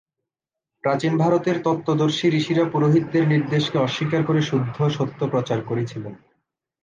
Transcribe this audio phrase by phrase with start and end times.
[0.83, 6.13] প্রাচীন ভারতের তত্ত্বদর্শী ঋষিরা পুরোহিতদের নির্দেশকে অস্বীকার করে শুদ্ধ সত্য প্রচার করেছিলেন।